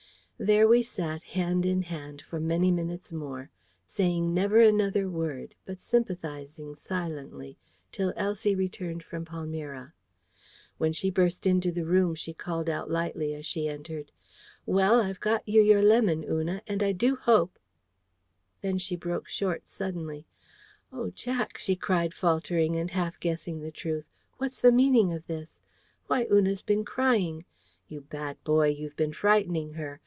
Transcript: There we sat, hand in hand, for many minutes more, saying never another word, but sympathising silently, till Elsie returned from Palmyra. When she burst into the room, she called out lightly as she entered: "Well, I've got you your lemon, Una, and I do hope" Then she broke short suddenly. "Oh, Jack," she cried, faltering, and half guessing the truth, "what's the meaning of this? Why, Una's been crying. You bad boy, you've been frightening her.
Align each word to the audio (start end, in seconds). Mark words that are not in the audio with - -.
There 0.43 0.67
we 0.67 0.81
sat, 0.81 1.21
hand 1.37 1.67
in 1.67 1.83
hand, 1.83 2.23
for 2.23 2.39
many 2.39 2.71
minutes 2.71 3.11
more, 3.11 3.51
saying 3.85 4.33
never 4.33 4.59
another 4.59 5.07
word, 5.07 5.53
but 5.67 5.79
sympathising 5.79 6.73
silently, 6.73 7.59
till 7.91 8.11
Elsie 8.17 8.55
returned 8.55 9.03
from 9.03 9.23
Palmyra. 9.23 9.93
When 10.79 10.93
she 10.93 11.11
burst 11.11 11.45
into 11.45 11.71
the 11.71 11.85
room, 11.85 12.15
she 12.15 12.33
called 12.33 12.69
out 12.71 12.89
lightly 12.89 13.35
as 13.35 13.45
she 13.45 13.67
entered: 13.69 14.11
"Well, 14.65 14.99
I've 14.99 15.19
got 15.19 15.47
you 15.47 15.61
your 15.61 15.83
lemon, 15.83 16.23
Una, 16.23 16.63
and 16.65 16.81
I 16.81 16.91
do 16.91 17.15
hope" 17.17 17.59
Then 18.63 18.79
she 18.79 18.95
broke 18.95 19.27
short 19.29 19.67
suddenly. 19.67 20.25
"Oh, 20.91 21.11
Jack," 21.11 21.59
she 21.59 21.75
cried, 21.75 22.15
faltering, 22.15 22.75
and 22.75 22.89
half 22.89 23.19
guessing 23.19 23.59
the 23.61 23.69
truth, 23.69 24.05
"what's 24.39 24.59
the 24.59 24.71
meaning 24.71 25.13
of 25.13 25.27
this? 25.27 25.61
Why, 26.07 26.25
Una's 26.31 26.63
been 26.63 26.83
crying. 26.83 27.45
You 27.87 28.01
bad 28.01 28.43
boy, 28.43 28.69
you've 28.69 28.95
been 28.95 29.13
frightening 29.13 29.73
her. 29.73 29.99